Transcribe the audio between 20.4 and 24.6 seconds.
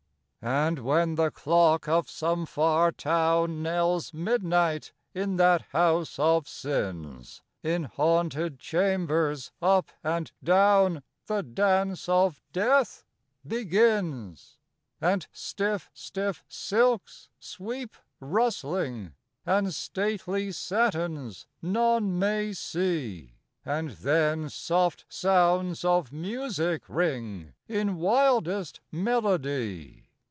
satins none may see; And then